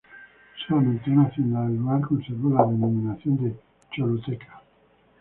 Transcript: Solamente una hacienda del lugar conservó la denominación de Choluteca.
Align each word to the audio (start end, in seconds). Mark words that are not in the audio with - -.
Solamente 0.67 1.11
una 1.11 1.27
hacienda 1.27 1.61
del 1.63 1.75
lugar 1.77 2.01
conservó 2.01 2.49
la 2.49 2.65
denominación 2.65 3.37
de 3.43 3.55
Choluteca. 3.91 4.63